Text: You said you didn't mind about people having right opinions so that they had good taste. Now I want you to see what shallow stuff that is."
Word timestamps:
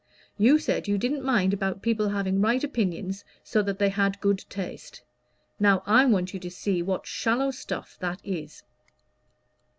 You 0.39 0.57
said 0.57 0.87
you 0.87 0.97
didn't 0.97 1.23
mind 1.23 1.53
about 1.53 1.83
people 1.83 2.09
having 2.09 2.41
right 2.41 2.63
opinions 2.63 3.23
so 3.43 3.61
that 3.61 3.77
they 3.77 3.89
had 3.89 4.19
good 4.19 4.43
taste. 4.49 5.03
Now 5.59 5.83
I 5.85 6.05
want 6.05 6.33
you 6.33 6.39
to 6.39 6.49
see 6.49 6.81
what 6.81 7.05
shallow 7.05 7.51
stuff 7.51 7.97
that 7.99 8.19
is." 8.23 8.63